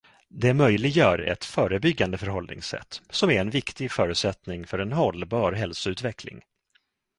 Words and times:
Det 0.29 0.53
möjliggör 0.53 1.19
ett 1.19 1.45
förebyggande 1.45 2.17
förhållningssätt 2.17 3.01
som 3.09 3.29
är 3.29 3.41
en 3.41 3.49
viktig 3.49 3.91
förutsättning 3.91 4.67
för 4.67 4.79
en 4.79 4.91
hållbar 4.91 5.51
hälsoutveckling. 5.51 6.41